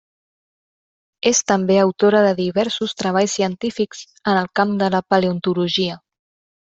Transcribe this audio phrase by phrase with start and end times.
[1.31, 4.01] És també autora de diversos treballs científics
[4.33, 6.01] en el camp de la paleontologia.